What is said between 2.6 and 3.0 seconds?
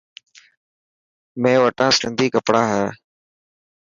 هي.